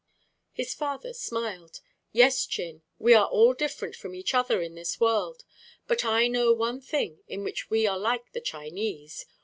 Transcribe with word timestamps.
His 0.51 0.73
father 0.73 1.13
smiled. 1.13 1.79
"Yes, 2.11 2.47
Chin, 2.47 2.81
we 2.97 3.13
are 3.13 3.27
all 3.27 3.53
different 3.53 3.95
from 3.95 4.15
each 4.15 4.33
other 4.33 4.59
in 4.59 4.73
this 4.73 4.99
world. 4.99 5.43
But 5.85 6.03
I 6.03 6.27
know 6.27 6.53
one 6.53 6.81
thing 6.81 7.19
in 7.27 7.43
which 7.43 7.69
we 7.69 7.85
are 7.85 7.99
like 7.99 8.31
the 8.31 8.41
Chinese. 8.41 9.27